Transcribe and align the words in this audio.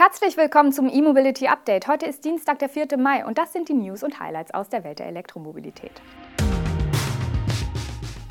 Herzlich 0.00 0.36
willkommen 0.36 0.70
zum 0.70 0.88
E-Mobility 0.88 1.48
Update. 1.48 1.88
Heute 1.88 2.06
ist 2.06 2.24
Dienstag, 2.24 2.60
der 2.60 2.68
4. 2.68 2.96
Mai 2.98 3.26
und 3.26 3.36
das 3.36 3.52
sind 3.52 3.68
die 3.68 3.74
News 3.74 4.04
und 4.04 4.20
Highlights 4.20 4.54
aus 4.54 4.68
der 4.68 4.84
Welt 4.84 5.00
der 5.00 5.06
Elektromobilität. 5.06 5.90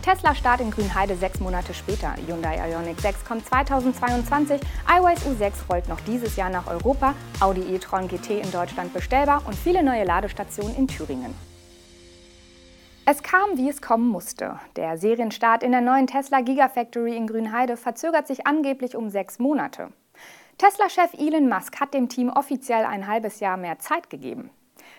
Tesla 0.02 0.34
Start 0.34 0.62
in 0.62 0.72
Grünheide 0.72 1.18
sechs 1.18 1.42
Monate 1.42 1.74
später. 1.74 2.16
Hyundai 2.26 2.56
Ioniq 2.72 3.02
6 3.02 3.26
kommt 3.26 3.46
2022. 3.46 4.62
iWays 4.88 5.20
U6 5.26 5.52
rollt 5.70 5.90
noch 5.90 6.00
dieses 6.08 6.38
Jahr 6.38 6.50
nach 6.50 6.68
Europa. 6.68 7.14
Audi 7.42 7.76
e-tron 7.76 8.08
GT 8.08 8.40
in 8.42 8.50
Deutschland 8.50 8.94
bestellbar 8.94 9.44
und 9.46 9.54
viele 9.54 9.84
neue 9.84 10.06
Ladestationen 10.06 10.74
in 10.78 10.88
Thüringen. 10.88 11.36
Es 13.04 13.22
kam, 13.24 13.58
wie 13.58 13.68
es 13.68 13.82
kommen 13.82 14.08
musste. 14.08 14.58
Der 14.78 14.98
Serienstart 14.98 15.64
in 15.64 15.74
der 15.74 15.82
neuen 15.82 16.08
Tesla 16.08 16.40
Gigafactory 16.40 17.18
in 17.18 17.28
Grünheide 17.28 17.76
verzögert 17.76 18.26
sich 18.26 18.48
angeblich 18.48 18.96
um 18.96 19.10
sechs 19.10 19.38
Monate. 19.38 19.90
Tesla-Chef 20.58 21.14
Elon 21.14 21.48
Musk 21.48 21.80
hat 21.80 21.94
dem 21.94 22.10
Team 22.10 22.30
offiziell 22.30 22.84
ein 22.84 23.06
halbes 23.06 23.40
Jahr 23.40 23.58
mehr 23.58 23.78
Zeit 23.78 24.10
gegeben. 24.10 24.50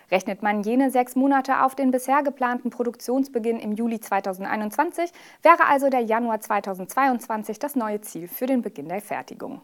Rechnet 0.09 0.41
man 0.41 0.63
jene 0.63 0.93
sechs 0.93 1.17
Monate 1.17 1.65
auf 1.65 1.75
den 1.75 1.91
bisher 1.91 2.23
geplanten 2.23 2.71
Produktionsbeginn 2.71 3.59
im 3.59 3.73
Juli 3.73 3.99
2021, 3.99 5.11
wäre 5.43 5.67
also 5.67 5.91
der 5.91 6.03
Januar 6.03 6.41
2022 6.41 7.59
das 7.59 7.75
neue 7.75 8.01
Ziel 8.03 8.29
für 8.29 8.47
den 8.47 8.63
Beginn 8.63 8.89
der 8.89 9.01
Fertigung. 9.01 9.61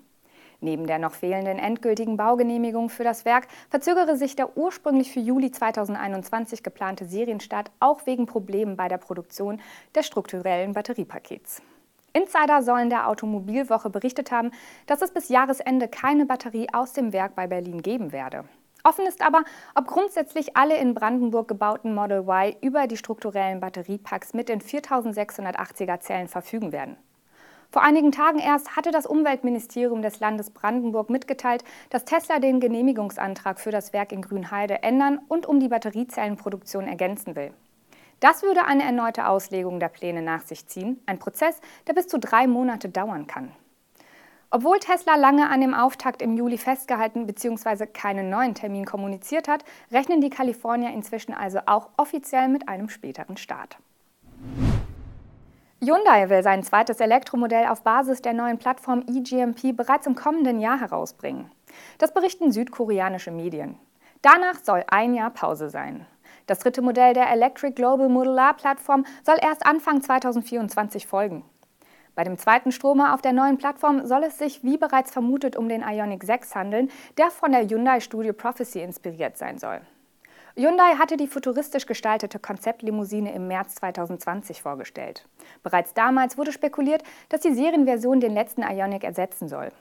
Neben 0.61 0.89
der 0.89 0.99
noch 0.99 1.15
fehlenden 1.15 1.61
endgültigen 1.61 2.17
Baugenehmigung 2.17 2.89
für 2.89 3.05
das 3.05 3.25
Werk 3.25 3.47
verzögere 3.71 4.17
sich 4.17 4.35
der 4.35 4.57
ursprünglich 4.57 5.13
für 5.13 5.21
Juli 5.21 5.53
2021 5.53 6.65
geplante 6.65 7.05
Serienstart 7.05 7.71
auch 7.79 8.05
wegen 8.05 8.27
Problemen 8.27 8.77
bei 8.77 8.89
der 8.89 8.99
Produktion 8.99 9.61
des 9.95 10.07
strukturellen 10.07 10.73
Batteriepakets. 10.73 11.63
Insider 12.17 12.63
sollen 12.63 12.91
der 12.91 13.09
Automobilwoche 13.09 13.91
berichtet 13.91 14.31
haben, 14.31 14.53
dass 14.87 15.03
es 15.03 15.11
bis 15.11 15.29
Jahresende 15.29 15.89
keine 15.89 16.27
Batterie 16.27 16.69
aus 16.73 16.93
dem 16.93 17.13
Werk 17.13 17.35
bei 17.35 17.49
Berlin 17.49 17.83
geben 17.83 18.13
werde. 18.13 18.45
Offen 18.85 19.07
ist 19.07 19.21
aber, 19.21 19.43
ob 19.75 19.89
grundsätzlich 19.89 20.57
alle 20.57 20.77
in 20.77 20.95
Brandenburg 20.95 21.49
gebauten 21.49 21.95
Model 21.95 22.21
Y 22.29 22.55
über 22.61 22.87
die 22.87 22.97
strukturellen 22.97 23.59
Batteriepacks 23.59 24.33
mit 24.33 24.49
den 24.49 24.61
4680er 24.61 25.99
Zellen 26.01 26.29
verfügen 26.29 26.71
werden. 26.71 26.97
Vor 27.73 27.83
einigen 27.83 28.13
Tagen 28.13 28.39
erst 28.39 28.77
hatte 28.77 28.93
das 28.93 29.07
Umweltministerium 29.07 30.01
des 30.01 30.21
Landes 30.21 30.51
Brandenburg 30.51 31.11
mitgeteilt, 31.11 31.65
dass 31.91 32.05
Tesla 32.05 32.39
den 32.39 32.61
Genehmigungsantrag 32.61 33.59
für 33.59 33.73
das 33.73 33.93
Werk 33.93 34.13
in 34.13 34.23
Grünheide 34.23 34.85
ändern 34.85 35.19
und 35.27 35.47
um 35.47 35.59
die 35.59 35.69
Batteriezellenproduktion 35.69 36.87
ergänzen 36.87 37.35
will. 37.35 37.53
Das 38.21 38.43
würde 38.43 38.65
eine 38.65 38.83
erneute 38.83 39.29
Auslegung 39.29 39.81
der 39.81 39.89
Pläne 39.89 40.23
nach 40.23 40.43
sich 40.43 40.67
ziehen, 40.67 41.01
ein 41.07 41.19
Prozess, 41.19 41.61
der 41.87 41.95
bis 41.95 42.09
zu 42.09 42.19
drei 42.19 42.47
Monate 42.47 42.89
dauern 42.89 43.27
kann. 43.27 43.53
Obwohl 44.51 44.79
Tesla 44.79 45.17
lange 45.17 45.51
an 45.51 45.61
dem 45.61 45.75
Auftakt 45.75 46.23
im 46.23 46.37
Juli 46.37 46.59
festgehalten 46.59 47.27
bzw. 47.27 47.87
keinen 47.87 48.31
neuen 48.31 48.55
Termin 48.55 48.85
kommuniziert 48.85 49.49
hat, 49.49 49.65
rechnen 49.91 50.21
die 50.21 50.31
Kalifornier 50.31 50.93
inzwischen 50.93 51.35
also 51.35 51.59
auch 51.67 51.91
offiziell 51.97 52.47
mit 52.47 52.69
einem 52.69 52.89
späteren 52.89 53.37
Start. 53.37 53.79
Hyundai 55.83 56.31
will 56.31 56.43
sein 56.45 56.63
zweites 56.63 57.01
Elektromodell 57.01 57.67
auf 57.67 57.83
Basis 57.83 58.23
der 58.23 58.33
neuen 58.33 58.59
Plattform 58.59 59.05
eGMP 59.09 59.77
bereits 59.77 60.07
im 60.07 60.15
kommenden 60.15 60.61
Jahr 60.61 60.79
herausbringen. 60.79 61.51
Das 61.99 62.15
berichten 62.15 62.53
südkoreanische 62.53 63.33
Medien. 63.33 63.77
Danach 64.23 64.63
soll 64.63 64.85
ein 64.87 65.15
Jahr 65.15 65.31
Pause 65.31 65.69
sein. 65.69 66.07
Das 66.47 66.59
dritte 66.59 66.83
Modell 66.83 67.15
der 67.15 67.31
Electric 67.31 67.75
Global 67.75 68.09
Modular 68.09 68.55
Plattform 68.55 69.07
soll 69.25 69.37
erst 69.41 69.65
Anfang 69.65 70.03
2024 70.03 71.07
folgen. 71.07 71.45
Bei 72.15 72.23
dem 72.23 72.39
zweiten 72.39 72.71
Stromer 72.71 73.15
auf 73.15 73.23
der 73.23 73.33
neuen 73.33 73.59
Plattform 73.59 74.07
soll 74.07 74.23
es 74.25 74.39
sich, 74.39 74.63
wie 74.63 74.77
bereits 74.77 75.11
vermutet, 75.11 75.57
um 75.57 75.69
den 75.69 75.83
Ioniq 75.83 76.23
6 76.23 76.55
handeln, 76.55 76.91
der 77.19 77.31
von 77.31 77.51
der 77.51 77.67
Hyundai 77.69 78.01
Studio 78.01 78.33
Prophecy 78.33 78.83
inspiriert 78.83 79.37
sein 79.37 79.59
soll. 79.59 79.81
Hyundai 80.57 80.95
hatte 80.97 81.17
die 81.17 81.27
futuristisch 81.27 81.87
gestaltete 81.87 82.39
Konzeptlimousine 82.39 83.35
im 83.35 83.49
März 83.49 83.75
2020 83.77 84.63
vorgestellt. 84.63 85.27
Bereits 85.65 85.95
damals 85.95 86.39
wurde 86.39 86.53
spekuliert, 86.53 87.03
dass 87.31 87.41
die 87.41 87.55
Serienversion 87.55 88.21
den 88.21 88.35
letzten 88.35 88.63
Ioniq 88.63 89.03
ersetzen 89.03 89.49
soll. 89.49 89.73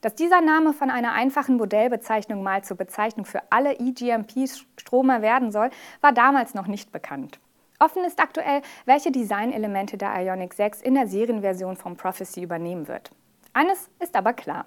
Dass 0.00 0.14
dieser 0.14 0.40
Name 0.40 0.72
von 0.72 0.90
einer 0.90 1.12
einfachen 1.12 1.56
Modellbezeichnung 1.56 2.42
mal 2.42 2.64
zur 2.64 2.76
Bezeichnung 2.78 3.26
für 3.26 3.42
alle 3.50 3.78
eGMP-Stromer 3.78 5.20
werden 5.20 5.52
soll, 5.52 5.68
war 6.00 6.12
damals 6.12 6.54
noch 6.54 6.66
nicht 6.66 6.90
bekannt. 6.90 7.38
Offen 7.78 8.04
ist 8.04 8.20
aktuell, 8.20 8.62
welche 8.86 9.10
Designelemente 9.10 9.98
der 9.98 10.14
Ioniq 10.14 10.54
6 10.54 10.80
in 10.80 10.94
der 10.94 11.06
Serienversion 11.06 11.76
vom 11.76 11.96
Prophecy 11.96 12.42
übernehmen 12.42 12.88
wird. 12.88 13.10
Eines 13.52 13.90
ist 13.98 14.16
aber 14.16 14.32
klar. 14.32 14.64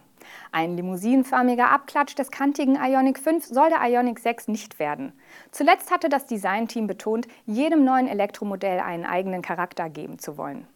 Ein 0.52 0.76
limousinenförmiger 0.76 1.72
Abklatsch 1.72 2.16
des 2.16 2.32
kantigen 2.32 2.76
Ioniq 2.76 3.18
5 3.18 3.46
soll 3.46 3.70
der 3.70 3.82
Ioniq 3.82 4.20
6 4.20 4.50
nicht 4.50 4.78
werden. 4.78 5.14
Zuletzt 5.52 5.92
hatte 5.92 6.10
das 6.10 6.26
Designteam 6.26 6.86
betont, 6.86 7.28
jedem 7.46 7.84
neuen 7.84 8.08
Elektromodell 8.08 8.80
einen 8.80 9.06
eigenen 9.06 9.42
Charakter 9.42 9.90
geben 9.90 10.20
zu 10.20 10.38
wollen. 10.38 10.68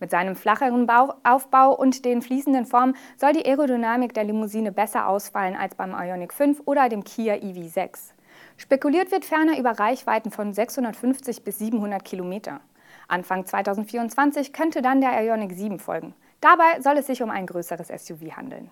Mit 0.00 0.10
seinem 0.10 0.34
flacheren 0.34 0.86
Bau 0.86 1.14
Aufbau 1.24 1.74
und 1.74 2.06
den 2.06 2.22
fließenden 2.22 2.64
Formen 2.64 2.96
soll 3.18 3.34
die 3.34 3.44
Aerodynamik 3.44 4.14
der 4.14 4.24
Limousine 4.24 4.72
besser 4.72 5.06
ausfallen 5.06 5.54
als 5.54 5.74
beim 5.74 5.92
Ioniq 5.92 6.32
5 6.32 6.62
oder 6.64 6.88
dem 6.88 7.04
Kia 7.04 7.34
EV6. 7.34 8.14
Spekuliert 8.56 9.12
wird 9.12 9.26
ferner 9.26 9.58
über 9.58 9.78
Reichweiten 9.78 10.30
von 10.30 10.54
650 10.54 11.44
bis 11.44 11.58
700 11.58 12.02
Kilometer. 12.02 12.60
Anfang 13.08 13.44
2024 13.44 14.54
könnte 14.54 14.80
dann 14.80 15.02
der 15.02 15.22
Ioniq 15.22 15.52
7 15.52 15.78
folgen. 15.78 16.14
Dabei 16.40 16.80
soll 16.80 16.96
es 16.96 17.06
sich 17.06 17.22
um 17.22 17.30
ein 17.30 17.46
größeres 17.46 17.88
SUV 17.88 18.36
handeln. 18.36 18.70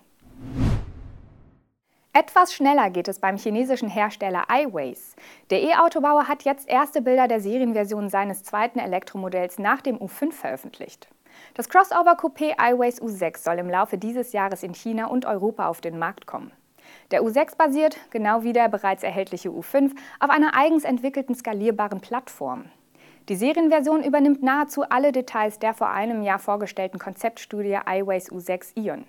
Etwas 2.11 2.53
schneller 2.55 2.89
geht 2.89 3.07
es 3.07 3.19
beim 3.19 3.37
chinesischen 3.37 3.87
Hersteller 3.87 4.45
iWays. 4.51 5.15
Der 5.51 5.61
E-Autobauer 5.61 6.27
hat 6.27 6.43
jetzt 6.43 6.67
erste 6.67 7.01
Bilder 7.01 7.27
der 7.27 7.39
Serienversion 7.39 8.09
seines 8.09 8.43
zweiten 8.43 8.79
Elektromodells 8.79 9.59
nach 9.59 9.81
dem 9.81 9.97
U5 9.99 10.31
veröffentlicht. 10.31 11.07
Das 11.53 11.69
Crossover-Coupé 11.69 12.55
iWays 12.59 13.01
U6 13.01 13.39
soll 13.39 13.59
im 13.59 13.69
Laufe 13.69 13.97
dieses 13.97 14.31
Jahres 14.31 14.63
in 14.63 14.73
China 14.73 15.07
und 15.07 15.25
Europa 15.25 15.67
auf 15.67 15.81
den 15.81 15.99
Markt 15.99 16.25
kommen. 16.25 16.51
Der 17.11 17.21
U6 17.23 17.57
basiert, 17.57 17.97
genau 18.11 18.43
wie 18.43 18.53
der 18.53 18.69
bereits 18.69 19.03
erhältliche 19.03 19.49
U5, 19.49 19.91
auf 20.19 20.29
einer 20.29 20.55
eigens 20.55 20.83
entwickelten 20.83 21.35
skalierbaren 21.35 22.01
Plattform. 22.01 22.65
Die 23.29 23.35
Serienversion 23.35 24.03
übernimmt 24.03 24.41
nahezu 24.41 24.83
alle 24.83 25.11
Details 25.11 25.59
der 25.59 25.73
vor 25.73 25.89
einem 25.89 26.23
Jahr 26.23 26.39
vorgestellten 26.39 26.97
Konzeptstudie 26.97 27.77
iWays 27.87 28.31
U6 28.31 28.75
Ion. 28.75 29.05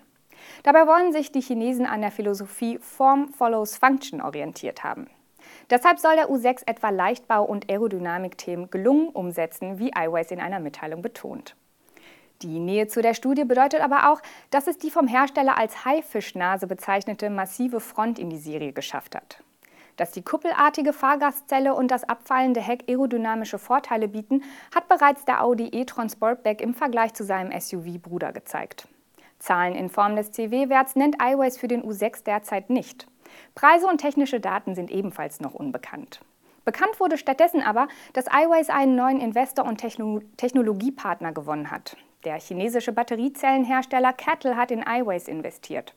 Dabei 0.63 0.87
wollen 0.87 1.11
sich 1.11 1.31
die 1.31 1.41
Chinesen 1.41 1.85
an 1.85 2.01
der 2.01 2.11
Philosophie 2.11 2.77
Form 2.79 3.29
follows 3.29 3.77
Function 3.77 4.21
orientiert 4.21 4.83
haben. 4.83 5.07
Deshalb 5.69 5.99
soll 5.99 6.15
der 6.15 6.29
U6 6.29 6.63
etwa 6.67 6.89
Leichtbau- 6.89 7.45
und 7.45 7.69
Aerodynamik-Themen 7.69 8.69
gelungen 8.69 9.09
umsetzen, 9.09 9.79
wie 9.79 9.91
iWays 9.97 10.31
in 10.31 10.39
einer 10.39 10.59
Mitteilung 10.59 11.01
betont. 11.01 11.55
Die 12.41 12.59
Nähe 12.59 12.87
zu 12.87 13.03
der 13.03 13.13
Studie 13.13 13.43
bedeutet 13.43 13.81
aber 13.81 14.11
auch, 14.11 14.21
dass 14.49 14.65
es 14.65 14.79
die 14.79 14.89
vom 14.89 15.07
Hersteller 15.07 15.57
als 15.57 15.85
Haifischnase 15.85 16.65
bezeichnete 16.65 17.29
massive 17.29 17.79
Front 17.79 18.17
in 18.17 18.31
die 18.31 18.39
Serie 18.39 18.73
geschafft 18.73 19.15
hat. 19.15 19.43
Dass 19.97 20.11
die 20.11 20.23
kuppelartige 20.23 20.93
Fahrgastzelle 20.93 21.75
und 21.75 21.91
das 21.91 22.03
abfallende 22.03 22.59
Heck 22.59 22.85
aerodynamische 22.87 23.59
Vorteile 23.59 24.07
bieten, 24.07 24.43
hat 24.73 24.87
bereits 24.87 25.25
der 25.25 25.43
Audi 25.43 25.67
e-tron 25.67 26.09
Sportback 26.09 26.61
im 26.61 26.73
Vergleich 26.73 27.13
zu 27.13 27.23
seinem 27.23 27.51
SUV-Bruder 27.59 28.31
gezeigt. 28.31 28.87
Zahlen 29.37 29.75
in 29.75 29.89
Form 29.89 30.15
des 30.15 30.31
CW-Werts 30.31 30.95
nennt 30.95 31.17
iWays 31.21 31.57
für 31.57 31.67
den 31.67 31.83
U6 31.83 32.23
derzeit 32.23 32.71
nicht. 32.71 33.05
Preise 33.53 33.85
und 33.85 33.99
technische 33.99 34.39
Daten 34.39 34.73
sind 34.73 34.89
ebenfalls 34.89 35.41
noch 35.41 35.53
unbekannt. 35.53 36.21
Bekannt 36.65 36.99
wurde 36.99 37.17
stattdessen 37.17 37.61
aber, 37.61 37.87
dass 38.13 38.25
iWays 38.27 38.69
einen 38.69 38.95
neuen 38.95 39.19
Investor 39.19 39.65
und 39.65 39.77
Technologiepartner 40.37 41.33
gewonnen 41.33 41.69
hat. 41.69 41.97
Der 42.23 42.39
chinesische 42.39 42.91
Batteriezellenhersteller 42.91 44.13
Cattle 44.13 44.55
hat 44.55 44.69
in 44.69 44.83
iWays 44.87 45.27
investiert. 45.27 45.95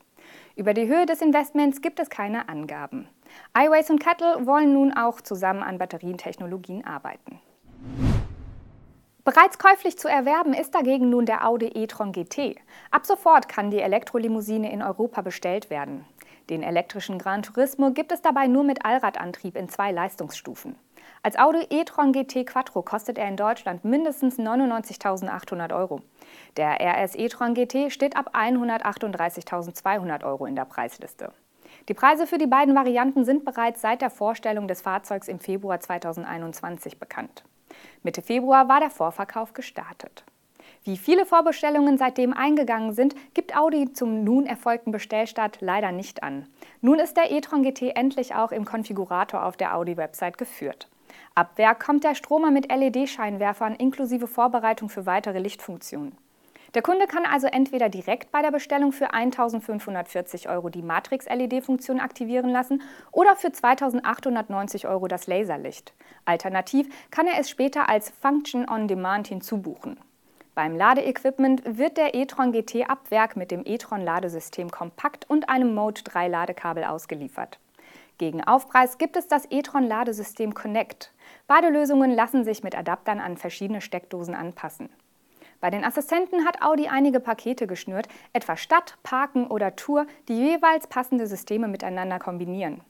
Über 0.55 0.73
die 0.73 0.87
Höhe 0.87 1.05
des 1.05 1.21
Investments 1.21 1.81
gibt 1.81 1.99
es 1.99 2.09
keine 2.09 2.49
Angaben. 2.49 3.07
iWays 3.55 3.89
und 3.91 3.99
Cattle 3.99 4.47
wollen 4.47 4.73
nun 4.73 4.91
auch 4.91 5.21
zusammen 5.21 5.61
an 5.61 5.77
Batterientechnologien 5.77 6.83
arbeiten. 6.83 7.39
Bereits 9.23 9.59
käuflich 9.59 9.97
zu 9.97 10.07
erwerben 10.07 10.53
ist 10.53 10.73
dagegen 10.73 11.09
nun 11.09 11.25
der 11.25 11.47
Audi 11.47 11.67
e-tron 11.67 12.11
GT. 12.11 12.57
Ab 12.91 13.05
sofort 13.05 13.47
kann 13.47 13.71
die 13.71 13.79
Elektrolimousine 13.79 14.71
in 14.71 14.81
Europa 14.81 15.21
bestellt 15.21 15.69
werden. 15.69 16.05
Den 16.49 16.61
elektrischen 16.61 17.17
Gran 17.17 17.41
Turismo 17.41 17.91
gibt 17.91 18.11
es 18.11 18.21
dabei 18.21 18.47
nur 18.47 18.63
mit 18.63 18.85
Allradantrieb 18.85 19.55
in 19.55 19.67
zwei 19.67 19.91
Leistungsstufen. 19.91 20.75
Als 21.23 21.37
Audi 21.37 21.65
e-tron 21.69 22.11
GT 22.11 22.45
Quattro 22.45 22.83
kostet 22.83 23.17
er 23.17 23.27
in 23.27 23.35
Deutschland 23.35 23.83
mindestens 23.83 24.37
99.800 24.37 25.75
Euro. 25.75 26.01
Der 26.55 26.79
RS 26.79 27.15
e-tron 27.15 27.53
GT 27.53 27.91
steht 27.91 28.15
ab 28.15 28.35
138.200 28.35 30.23
Euro 30.23 30.45
in 30.45 30.55
der 30.55 30.65
Preisliste. 30.65 31.31
Die 31.89 31.93
Preise 31.93 32.27
für 32.27 32.37
die 32.37 32.47
beiden 32.47 32.75
Varianten 32.75 33.25
sind 33.25 33.45
bereits 33.45 33.81
seit 33.81 34.01
der 34.01 34.09
Vorstellung 34.09 34.67
des 34.67 34.81
Fahrzeugs 34.81 35.27
im 35.27 35.39
Februar 35.39 35.79
2021 35.79 36.99
bekannt. 36.99 37.43
Mitte 38.03 38.21
Februar 38.21 38.67
war 38.67 38.79
der 38.79 38.89
Vorverkauf 38.89 39.53
gestartet. 39.53 40.23
Wie 40.83 40.97
viele 40.97 41.25
Vorbestellungen 41.25 41.97
seitdem 41.97 42.33
eingegangen 42.33 42.93
sind, 42.93 43.15
gibt 43.33 43.57
Audi 43.57 43.91
zum 43.93 44.23
nun 44.23 44.45
erfolgten 44.45 44.91
Bestellstart 44.91 45.57
leider 45.61 45.91
nicht 45.91 46.21
an. 46.21 46.47
Nun 46.81 46.99
ist 46.99 47.17
der 47.17 47.31
e-tron 47.31 47.63
GT 47.63 47.95
endlich 47.95 48.35
auch 48.35 48.51
im 48.51 48.65
Konfigurator 48.65 49.43
auf 49.43 49.57
der 49.57 49.75
Audi-Website 49.75 50.37
geführt. 50.37 50.87
Ab 51.33 51.57
Werk 51.57 51.83
kommt 51.83 52.03
der 52.03 52.15
Stromer 52.15 52.51
mit 52.51 52.71
LED-Scheinwerfern 52.71 53.75
inklusive 53.75 54.27
Vorbereitung 54.27 54.89
für 54.89 55.05
weitere 55.05 55.39
Lichtfunktionen. 55.39 56.17
Der 56.75 56.81
Kunde 56.81 57.07
kann 57.07 57.25
also 57.25 57.47
entweder 57.47 57.87
direkt 57.87 58.33
bei 58.33 58.41
der 58.41 58.51
Bestellung 58.51 58.91
für 58.91 59.13
1.540 59.13 60.49
Euro 60.49 60.69
die 60.69 60.81
Matrix-LED-Funktion 60.81 62.01
aktivieren 62.01 62.49
lassen 62.49 62.81
oder 63.13 63.37
für 63.37 63.47
2.890 63.47 64.87
Euro 64.89 65.07
das 65.07 65.27
Laserlicht. 65.27 65.93
Alternativ 66.25 66.89
kann 67.11 67.27
er 67.27 67.39
es 67.39 67.49
später 67.49 67.87
als 67.87 68.09
Function 68.21 68.67
on 68.67 68.89
Demand 68.89 69.27
hinzubuchen. 69.27 69.97
Beim 70.53 70.75
Ladeequipment 70.75 71.63
wird 71.65 71.95
der 71.95 72.13
e-tron 72.13 72.51
GT 72.51 72.89
ab 72.89 73.09
Werk 73.09 73.37
mit 73.37 73.51
dem 73.51 73.63
e-tron 73.65 74.01
Ladesystem 74.01 74.69
kompakt 74.69 75.29
und 75.29 75.47
einem 75.47 75.73
Mode 75.73 76.01
3 76.03 76.27
Ladekabel 76.27 76.83
ausgeliefert. 76.83 77.57
Gegen 78.17 78.43
Aufpreis 78.43 78.97
gibt 78.97 79.17
es 79.17 79.27
das 79.27 79.45
e-tron 79.49 79.83
Ladesystem 79.83 80.53
Connect. 80.53 81.13
Beide 81.47 81.69
Lösungen 81.69 82.11
lassen 82.11 82.45
sich 82.45 82.63
mit 82.63 82.77
Adaptern 82.77 83.19
an 83.19 83.35
verschiedene 83.35 83.81
Steckdosen 83.81 84.35
anpassen. 84.35 84.89
Bei 85.59 85.69
den 85.69 85.83
Assistenten 85.83 86.45
hat 86.45 86.61
Audi 86.61 86.87
einige 86.87 87.19
Pakete 87.19 87.67
geschnürt, 87.67 88.07
etwa 88.31 88.55
Stadt, 88.55 88.97
Parken 89.03 89.47
oder 89.47 89.75
Tour, 89.75 90.05
die 90.27 90.35
jeweils 90.35 90.87
passende 90.87 91.27
Systeme 91.27 91.67
miteinander 91.67 92.19
kombinieren. 92.19 92.81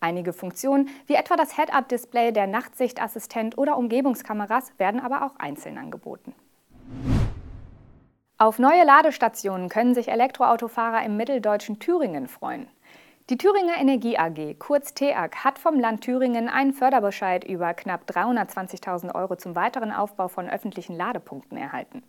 Einige 0.00 0.32
Funktionen, 0.32 0.88
wie 1.06 1.14
etwa 1.14 1.34
das 1.34 1.56
Head-Up-Display, 1.56 2.32
der 2.32 2.46
Nachtsichtassistent 2.46 3.58
oder 3.58 3.76
Umgebungskameras, 3.76 4.72
werden 4.78 5.00
aber 5.00 5.24
auch 5.24 5.36
einzeln 5.36 5.76
angeboten. 5.76 6.34
Auf 8.36 8.60
neue 8.60 8.84
Ladestationen 8.84 9.68
können 9.68 9.94
sich 9.94 10.08
Elektroautofahrer 10.08 11.04
im 11.04 11.16
mitteldeutschen 11.16 11.80
Thüringen 11.80 12.28
freuen. 12.28 12.68
Die 13.30 13.36
Thüringer 13.36 13.76
Energie 13.76 14.16
AG, 14.16 14.54
kurz 14.58 14.94
TEAG, 14.94 15.44
hat 15.44 15.58
vom 15.58 15.78
Land 15.78 16.00
Thüringen 16.00 16.48
einen 16.48 16.72
Förderbescheid 16.72 17.44
über 17.44 17.74
knapp 17.74 18.08
320.000 18.08 19.14
Euro 19.14 19.36
zum 19.36 19.54
weiteren 19.54 19.92
Aufbau 19.92 20.28
von 20.28 20.48
öffentlichen 20.48 20.96
Ladepunkten 20.96 21.58
erhalten. 21.58 22.02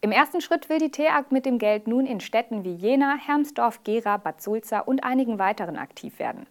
Im 0.00 0.12
ersten 0.12 0.40
Schritt 0.40 0.68
will 0.68 0.78
die 0.78 0.92
TEAG 0.92 1.32
mit 1.32 1.44
dem 1.44 1.58
Geld 1.58 1.88
nun 1.88 2.06
in 2.06 2.20
Städten 2.20 2.62
wie 2.62 2.72
Jena, 2.72 3.16
Hermsdorf, 3.16 3.82
Gera, 3.82 4.16
Bad 4.16 4.40
Sulza 4.40 4.78
und 4.78 5.02
einigen 5.02 5.40
weiteren 5.40 5.76
aktiv 5.76 6.20
werden. 6.20 6.46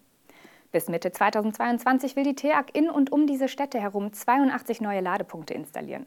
Bis 0.70 0.90
Mitte 0.90 1.10
2022 1.10 2.14
will 2.14 2.24
die 2.24 2.34
TEAG 2.34 2.74
in 2.74 2.90
und 2.90 3.10
um 3.10 3.26
diese 3.26 3.48
Städte 3.48 3.80
herum 3.80 4.12
82 4.12 4.82
neue 4.82 5.00
Ladepunkte 5.00 5.54
installieren. 5.54 6.06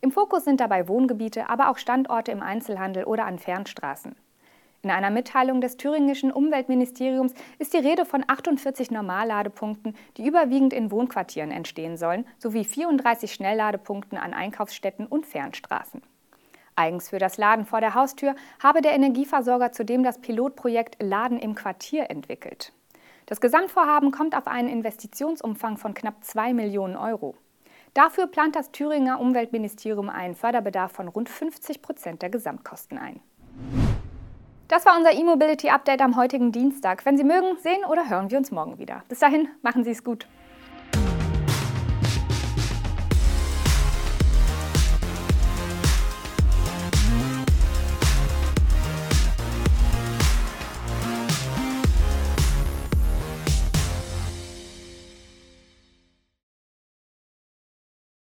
Im 0.00 0.12
Fokus 0.12 0.44
sind 0.44 0.60
dabei 0.60 0.86
Wohngebiete, 0.86 1.50
aber 1.50 1.70
auch 1.70 1.78
Standorte 1.78 2.30
im 2.30 2.42
Einzelhandel 2.42 3.02
oder 3.02 3.24
an 3.24 3.40
Fernstraßen. 3.40 4.14
In 4.86 4.92
einer 4.92 5.10
Mitteilung 5.10 5.60
des 5.60 5.76
thüringischen 5.78 6.30
Umweltministeriums 6.30 7.34
ist 7.58 7.74
die 7.74 7.78
Rede 7.78 8.04
von 8.04 8.22
48 8.24 8.92
Normalladepunkten, 8.92 9.96
die 10.16 10.24
überwiegend 10.24 10.72
in 10.72 10.92
Wohnquartieren 10.92 11.50
entstehen 11.50 11.96
sollen, 11.96 12.24
sowie 12.38 12.62
34 12.62 13.34
Schnellladepunkten 13.34 14.16
an 14.16 14.32
Einkaufsstätten 14.32 15.08
und 15.08 15.26
Fernstraßen. 15.26 16.02
Eigens 16.76 17.08
für 17.08 17.18
das 17.18 17.36
Laden 17.36 17.66
vor 17.66 17.80
der 17.80 17.94
Haustür 17.94 18.36
habe 18.62 18.80
der 18.80 18.92
Energieversorger 18.92 19.72
zudem 19.72 20.04
das 20.04 20.20
Pilotprojekt 20.20 21.02
Laden 21.02 21.40
im 21.40 21.56
Quartier 21.56 22.08
entwickelt. 22.08 22.72
Das 23.26 23.40
Gesamtvorhaben 23.40 24.12
kommt 24.12 24.36
auf 24.36 24.46
einen 24.46 24.68
Investitionsumfang 24.68 25.78
von 25.78 25.94
knapp 25.94 26.22
2 26.22 26.54
Millionen 26.54 26.94
Euro. 26.94 27.34
Dafür 27.92 28.28
plant 28.28 28.54
das 28.54 28.70
Thüringer 28.70 29.18
Umweltministerium 29.18 30.08
einen 30.08 30.36
Förderbedarf 30.36 30.92
von 30.92 31.08
rund 31.08 31.28
50 31.28 31.82
Prozent 31.82 32.22
der 32.22 32.30
Gesamtkosten 32.30 32.98
ein. 32.98 33.20
Das 34.68 34.84
war 34.84 34.96
unser 34.96 35.12
E-Mobility 35.12 35.70
Update 35.70 36.00
am 36.00 36.16
heutigen 36.16 36.50
Dienstag. 36.50 37.06
Wenn 37.06 37.16
Sie 37.16 37.22
mögen, 37.22 37.56
sehen 37.58 37.84
oder 37.88 38.08
hören 38.08 38.32
wir 38.32 38.38
uns 38.38 38.50
morgen 38.50 38.78
wieder. 38.78 39.04
Bis 39.08 39.20
dahin, 39.20 39.48
machen 39.62 39.84
Sie 39.84 39.92
es 39.92 40.02
gut. 40.02 40.26